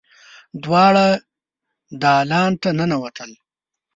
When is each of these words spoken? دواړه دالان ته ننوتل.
دواړه 0.63 1.05
دالان 2.03 2.51
ته 2.61 2.69
ننوتل. 2.77 3.31